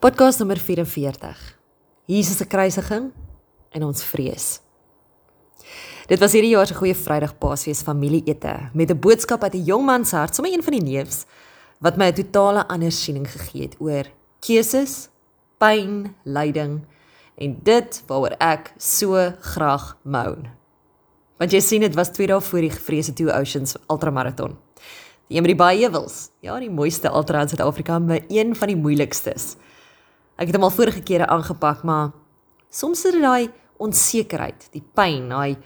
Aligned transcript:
Podcast 0.00 0.38
nommer 0.40 0.56
44. 0.56 1.58
Jesus 2.08 2.38
se 2.40 2.46
kruisiging 2.48 3.10
en 3.68 3.82
ons 3.84 4.00
vrees. 4.08 4.46
Dit 6.08 6.22
was 6.22 6.32
hierdie 6.32 6.54
jaar 6.54 6.64
se 6.70 6.76
goeie 6.78 6.96
Vrydag 6.96 7.34
Paasfees 7.36 7.82
familieete 7.84 8.54
met 8.72 8.88
'n 8.90 8.96
boodskap 8.96 9.42
uit 9.44 9.54
'n 9.54 9.64
jong 9.64 9.84
man 9.84 10.04
se 10.06 10.16
hart, 10.16 10.34
sommer 10.34 10.54
een 10.54 10.62
van 10.62 10.72
die 10.72 10.82
neefs 10.82 11.26
wat 11.80 11.98
my 11.98 12.06
'n 12.08 12.14
totale 12.14 12.68
ander 12.68 12.92
siening 12.92 13.28
gegee 13.28 13.62
het 13.62 13.76
oor 13.78 14.04
keuses, 14.40 15.10
pyn, 15.58 16.14
lyding 16.24 16.80
en 17.36 17.60
dit 17.62 18.02
waaroor 18.06 18.36
ek 18.40 18.72
so 18.78 19.32
graag 19.40 19.98
moan. 20.02 20.48
Want 21.36 21.52
jy 21.52 21.60
sien 21.60 21.80
dit 21.80 21.94
was 21.94 22.08
2 22.08 22.26
dae 22.26 22.40
voor 22.40 22.60
die 22.60 22.70
gevreesde 22.70 23.12
Two 23.12 23.28
Oceans 23.28 23.76
ultramaraton. 23.86 24.56
Die 25.28 25.36
een 25.36 25.42
met 25.42 25.56
die 25.58 25.64
baie 25.64 25.78
heuwels. 25.78 26.30
Ja, 26.40 26.58
die 26.58 26.70
mooiste 26.70 27.08
ultra 27.08 27.40
in 27.40 27.48
Suid-Afrika, 27.48 27.98
maar 27.98 28.20
een 28.28 28.56
van 28.56 28.68
die 28.68 28.76
moeilikstes. 28.76 29.56
Ek 30.40 30.48
het 30.48 30.56
hom 30.56 30.64
al 30.64 30.72
vorige 30.72 31.02
kere 31.04 31.26
aangepak, 31.28 31.82
maar 31.84 32.14
soms 32.72 33.04
is 33.04 33.12
dit 33.12 33.20
daai 33.20 33.50
onsekerheid, 33.80 34.70
die 34.72 34.80
pyn, 34.96 35.28
daai 35.28 35.60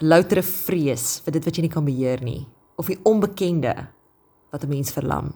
loutere 0.00 0.42
vrees 0.42 1.18
vir 1.24 1.36
dit 1.36 1.44
wat 1.44 1.58
jy 1.58 1.66
nie 1.66 1.72
kan 1.72 1.84
beheer 1.84 2.22
nie 2.24 2.46
of 2.80 2.88
die 2.88 2.98
onbekende 3.06 3.74
wat 4.50 4.64
'n 4.64 4.68
mens 4.68 4.90
verlam. 4.92 5.34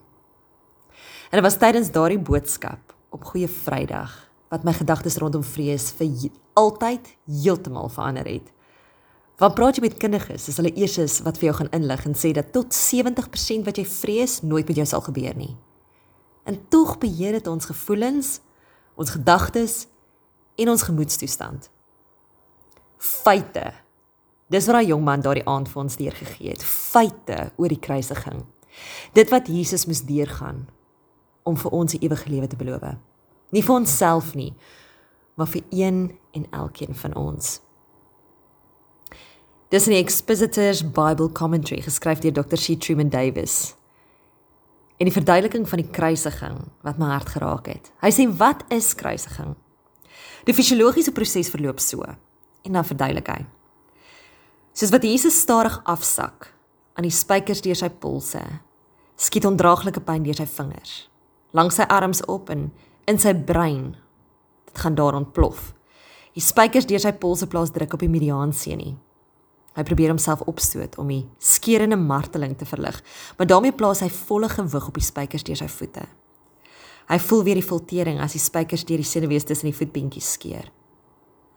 En 1.31 1.37
dit 1.41 1.43
was 1.43 1.59
tydens 1.59 1.91
daardie 1.91 2.19
boodskap 2.19 2.95
op 3.11 3.25
Goeie 3.25 3.49
Vrydag 3.49 4.31
wat 4.49 4.65
my 4.65 4.73
gedagtes 4.73 5.17
rondom 5.17 5.43
vrees 5.43 5.91
vir 5.91 6.31
altyd 6.55 7.17
heeltemal 7.27 7.89
verander 7.89 8.25
het. 8.25 8.53
Want 9.37 9.55
praat 9.55 9.77
jy 9.77 9.83
met 9.83 9.97
kundiges, 9.97 10.49
is 10.49 10.57
hulle 10.57 10.75
eers 10.77 10.99
is 10.99 11.21
wat 11.21 11.39
vir 11.39 11.49
jou 11.49 11.57
gaan 11.57 11.73
inlig 11.73 12.05
en 12.07 12.15
sê 12.15 12.33
dat 12.33 12.53
tot 12.53 12.75
70% 12.75 13.65
wat 13.65 13.77
jy 13.77 13.85
vrees 13.85 14.43
nooit 14.43 14.69
met 14.69 14.77
jou 14.77 14.87
sal 14.87 15.01
gebeur 15.01 15.37
nie. 15.37 15.57
En 16.43 16.69
tog 16.69 16.99
beheer 16.99 17.33
dit 17.33 17.47
ons 17.47 17.65
gevoelens, 17.65 18.41
ons 18.95 19.11
gedagtes 19.11 19.87
en 20.55 20.69
ons 20.69 20.83
gemoedstoestand. 20.83 21.71
Feite. 22.99 23.73
Dis 24.53 24.67
wat 24.67 24.75
daai 24.75 24.91
jong 24.91 25.05
man 25.05 25.23
daardie 25.25 25.47
aand 25.49 25.71
vir 25.71 25.83
ons 25.83 25.97
deurgegee 25.97 26.53
het. 26.53 26.65
Feite 26.65 27.53
oor 27.57 27.73
die 27.73 27.81
kruisiging. 27.81 28.45
Dit 29.17 29.31
wat 29.31 29.49
Jesus 29.49 29.87
moes 29.87 30.03
deurgaan 30.07 30.67
om 31.43 31.57
vir 31.57 31.71
ons 31.71 31.95
'n 31.95 32.03
ewige 32.03 32.31
lewe 32.31 32.47
te 32.47 32.57
beloof. 32.57 32.97
Nie 33.51 33.63
vir 33.63 33.75
onsself 33.75 34.35
nie, 34.35 34.55
maar 35.35 35.47
vir 35.47 35.63
een 35.71 36.19
en 36.33 36.47
elkeen 36.51 36.95
van 36.95 37.15
ons. 37.15 37.61
Dis 39.69 39.87
'n 39.87 39.93
Expositors 39.93 40.83
Bible 40.91 41.33
Commentary 41.33 41.81
geskryf 41.81 42.19
deur 42.19 42.33
Dr. 42.33 42.57
C. 42.57 42.81
Truman 42.81 43.09
Davis 43.09 43.75
en 45.03 45.09
die 45.09 45.15
verduideliking 45.15 45.65
van 45.67 45.81
die 45.81 45.91
kruisiging 45.91 46.61
wat 46.87 46.99
my 47.03 47.09
hart 47.11 47.33
geraak 47.35 47.67
het. 47.67 47.89
Hy 48.05 48.11
sê 48.15 48.29
wat 48.39 48.63
is 48.71 48.93
kruisiging? 48.95 49.57
Die 50.47 50.55
fisiologiese 50.55 51.11
proses 51.15 51.51
verloop 51.51 51.83
so 51.83 52.07
en 52.07 52.79
dan 52.79 52.87
verduidelik 52.87 53.33
hy. 53.33 53.41
Soos 54.79 54.93
wat 54.95 55.03
Jesus 55.03 55.41
stadig 55.43 55.75
afsak 55.91 56.53
aan 56.95 57.09
die 57.09 57.15
spykers 57.15 57.65
deur 57.65 57.81
sy 57.81 57.91
polse, 57.91 58.45
skiet 59.19 59.49
ondraaglike 59.49 60.05
pyn 60.07 60.23
deur 60.23 60.39
sy 60.39 60.47
vingers, 60.55 60.95
langs 61.51 61.81
sy 61.81 61.89
arms 61.91 62.23
op 62.31 62.53
en 62.55 62.69
in 63.11 63.19
sy 63.19 63.35
brein. 63.35 63.97
Dit 64.71 64.85
gaan 64.85 64.95
daar 64.95 65.19
ontplof. 65.19 65.73
Die 66.39 66.45
spykers 66.45 66.87
deur 66.87 67.03
sy 67.03 67.11
polse 67.19 67.51
plaas 67.51 67.75
druk 67.75 67.99
op 67.99 68.07
die 68.07 68.13
mediaanseunie 68.13 68.95
Hy 69.73 69.85
probeer 69.89 70.13
homself 70.13 70.43
opstoot 70.51 70.99
om 71.01 71.09
die 71.09 71.23
skerende 71.41 71.97
marteling 71.97 72.57
te 72.59 72.69
verlig, 72.69 72.99
maar 73.39 73.49
daarmee 73.49 73.73
plaas 73.73 74.03
hy 74.05 74.11
volle 74.13 74.51
gewig 74.53 74.89
op 74.89 74.99
die 74.99 75.07
spykers 75.07 75.47
deur 75.49 75.61
sy 75.63 75.69
voete. 75.73 76.05
Hy 77.09 77.19
voel 77.19 77.43
weer 77.47 77.59
die 77.59 77.67
foltering 77.67 78.21
as 78.23 78.37
die 78.37 78.43
spykers 78.43 78.85
deur 78.89 79.01
die 79.01 79.09
senuwees 79.09 79.49
tussen 79.49 79.71
die 79.71 79.77
voetbeentjies 79.77 80.35
skeer. 80.37 80.69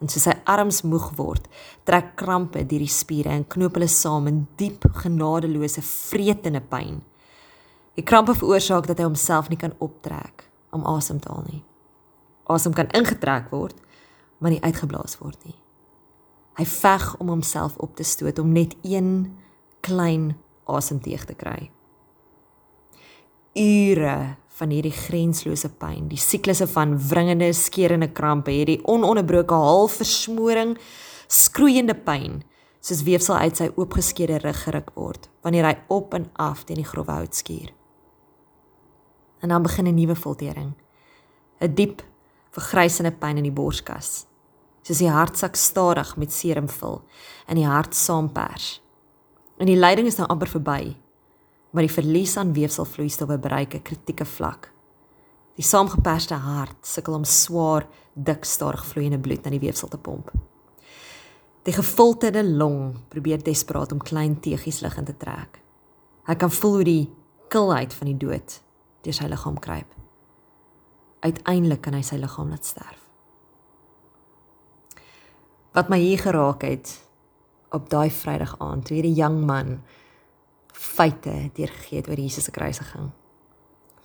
En 0.00 0.10
soos 0.12 0.26
sy 0.28 0.34
arms 0.48 0.82
moeg 0.84 1.10
word, 1.16 1.46
trek 1.88 2.14
krampe 2.20 2.64
deur 2.68 2.84
die 2.84 2.92
spiere 2.92 3.32
en 3.32 3.46
knoop 3.48 3.78
hulle 3.78 3.88
saam 3.88 4.28
in 4.28 4.42
diep 4.60 4.84
genadeloose 5.02 5.84
vretende 5.84 6.60
pyn. 6.60 7.00
Die 7.96 8.04
krampe 8.04 8.34
veroorsaak 8.36 8.88
dat 8.90 9.00
hy 9.00 9.08
homself 9.08 9.48
nie 9.48 9.60
kan 9.60 9.76
optrek 9.80 10.44
om 10.76 10.84
asem 10.88 11.20
te 11.20 11.32
haal 11.32 11.46
nie. 11.48 11.62
Asem 12.52 12.76
kan 12.76 12.92
ingetrek 12.96 13.48
word, 13.54 13.78
maar 14.38 14.52
nie 14.52 14.60
uitgeblaas 14.60 15.16
word 15.22 15.40
nie. 15.48 15.56
Hy 16.56 16.64
veg 16.64 17.04
om 17.20 17.28
homself 17.28 17.76
op 17.84 17.96
te 17.96 18.04
stoot 18.04 18.38
om 18.38 18.52
net 18.52 18.76
een 18.82 19.36
klein 19.84 20.36
asemteug 20.64 21.24
te 21.28 21.34
kry. 21.36 21.70
Ure 23.56 24.36
van 24.56 24.72
hierdie 24.72 24.94
grenslose 24.94 25.68
pyn, 25.76 26.08
die 26.08 26.20
siklusse 26.20 26.66
van 26.72 26.94
wringende, 27.10 27.50
skerende 27.52 28.08
krampe, 28.08 28.54
hierdie 28.56 28.80
ononderbroke 28.88 29.56
halfversmoring, 29.56 30.76
skroeiende 31.28 31.96
pyn, 32.06 32.40
soos 32.80 33.02
weefsel 33.04 33.36
uit 33.42 33.58
sy 33.58 33.68
oopgeskeurde 33.74 34.40
rug 34.44 34.62
geruk 34.64 34.92
word 34.94 35.28
wanneer 35.44 35.66
hy 35.68 35.74
op 35.92 36.14
en 36.16 36.28
af 36.42 36.64
teen 36.64 36.80
die 36.80 36.86
grove 36.86 37.12
hout 37.12 37.36
skuur. 37.36 37.72
En 39.44 39.52
dan 39.52 39.62
begin 39.62 39.86
'n 39.86 39.94
nuwe 39.94 40.16
foltering. 40.16 40.72
'n 41.60 41.74
Diep, 41.74 42.02
vergrysende 42.50 43.12
pyn 43.12 43.36
in 43.36 43.44
die 43.44 43.52
borskas 43.52 44.26
soos 44.86 45.02
die 45.02 45.10
hartsak 45.10 45.56
stadig 45.58 46.12
met 46.16 46.32
serum 46.32 46.68
vul 46.70 47.00
en 47.50 47.58
die 47.58 47.66
hart 47.66 47.94
saampers. 47.98 48.76
En 49.58 49.66
die 49.66 49.78
lyding 49.78 50.06
is 50.06 50.18
nou 50.20 50.28
amper 50.30 50.50
verby, 50.52 50.94
maar 51.74 51.86
die 51.86 51.92
verlies 51.92 52.36
aan 52.38 52.54
weefselvloeistowwe 52.54 53.38
bereik 53.42 53.74
'n 53.74 53.82
kritieke 53.82 54.24
vlak. 54.24 54.70
Die 55.56 55.64
saamgeperste 55.64 56.34
hart 56.34 56.86
sukkel 56.86 57.14
om 57.14 57.24
swaar, 57.24 57.86
dik, 58.14 58.44
stadig 58.44 58.86
vloeiende 58.86 59.18
bloed 59.18 59.44
na 59.44 59.50
die 59.50 59.60
weefsel 59.60 59.88
te 59.88 59.98
pomp. 59.98 60.30
Die 61.64 61.72
gefolterde 61.72 62.44
long 62.44 62.96
probeer 63.08 63.42
desperaat 63.42 63.92
om 63.92 63.98
klein 63.98 64.40
teegies 64.40 64.80
lig 64.80 64.96
in 64.98 65.04
te 65.04 65.16
trek. 65.16 65.60
Hy 66.26 66.34
kan 66.34 66.50
voel 66.50 66.74
hoe 66.74 66.84
die 66.84 67.10
kilheid 67.48 67.94
van 67.94 68.06
die 68.06 68.26
dood 68.26 68.60
deur 69.02 69.14
sy 69.14 69.24
liggaam 69.24 69.58
kruip. 69.58 69.94
Uiteindelik 71.20 71.80
kan 71.80 71.94
hy 71.94 72.02
sy 72.02 72.16
liggaam 72.16 72.50
laat 72.50 72.64
sterf 72.64 73.05
wat 75.76 75.90
my 75.92 75.98
hier 76.00 76.18
geraak 76.18 76.62
het 76.64 76.94
op 77.76 77.90
daai 77.92 78.08
Vrydag 78.10 78.54
aand 78.64 78.86
toe 78.88 78.96
hierdie 78.96 79.18
jong 79.18 79.42
man 79.44 79.74
feite 80.72 81.50
deurgegee 81.56 82.00
het 82.00 82.08
oor 82.08 82.20
Jesus 82.20 82.48
se 82.48 82.50
kruisiging. 82.50 83.10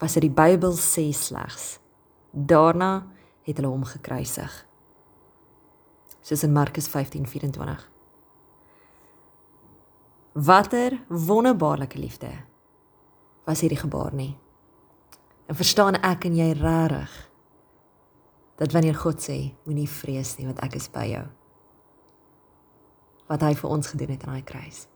Was 0.02 0.18
dit 0.18 0.26
die 0.28 0.36
Bybel 0.36 0.76
sê 0.76 1.12
slegs. 1.16 1.78
Daarna 2.32 3.08
het 3.48 3.56
hulle 3.56 3.72
hom 3.72 3.88
gekruisig. 3.88 4.52
Soos 6.22 6.44
in 6.44 6.52
Markus 6.52 6.92
15:24. 6.92 7.88
Watter 10.34 11.00
wonderbaarlike 11.08 12.00
liefde 12.00 12.32
was 13.46 13.60
hierdie 13.60 13.80
gebaar 13.80 14.14
nie. 14.14 14.38
En 15.48 15.56
verstaan 15.56 15.96
ek 15.96 16.26
en 16.26 16.36
jy 16.36 16.52
regtig 16.52 17.30
dat 18.56 18.72
wanneer 18.72 18.96
God 18.96 19.22
sê 19.22 19.54
moenie 19.64 19.90
vrees 19.90 20.38
nie 20.38 20.46
want 20.46 20.60
ek 20.60 20.76
is 20.76 20.92
by 20.92 21.08
jou 21.08 21.28
wat 23.32 23.46
hy 23.48 23.54
vir 23.56 23.70
ons 23.72 23.94
gedoen 23.94 24.18
het 24.18 24.26
aan 24.28 24.36
daai 24.36 24.48
kruis. 24.48 24.88